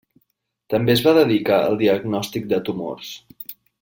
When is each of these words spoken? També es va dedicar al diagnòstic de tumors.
També 0.73 0.93
es 0.93 1.03
va 1.07 1.13
dedicar 1.17 1.59
al 1.67 1.77
diagnòstic 1.83 2.49
de 2.55 2.61
tumors. 2.71 3.13